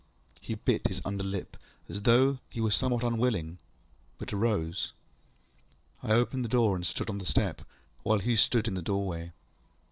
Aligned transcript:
ŌĆØ 0.01 0.37
He 0.41 0.55
bit 0.55 0.87
his 0.87 0.99
under 1.05 1.23
lip 1.23 1.57
as 1.87 2.01
though 2.01 2.39
he 2.49 2.59
were 2.59 2.71
somewhat 2.71 3.03
unwilling, 3.03 3.59
but 4.17 4.33
arose. 4.33 4.93
I 6.01 6.11
opened 6.13 6.43
the 6.43 6.49
door, 6.49 6.75
and 6.75 6.83
stood 6.83 7.07
on 7.11 7.19
the 7.19 7.23
step, 7.23 7.61
while 8.01 8.17
he 8.17 8.35
stood 8.35 8.67
in 8.67 8.73
the 8.73 8.81
doorway. 8.81 9.31